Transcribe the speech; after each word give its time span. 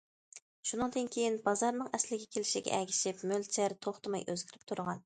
شۇنىڭدىن 0.69 1.11
كېيىن، 1.15 1.37
بازارنىڭ 1.43 1.91
ئەسلىگە 1.99 2.27
كېلىشىگە 2.37 2.75
ئەگىشىپ 2.79 3.25
مۆلچەر 3.35 3.79
توختىماي 3.87 4.29
ئۆزگىرىپ 4.31 4.69
تۇرغان. 4.73 4.99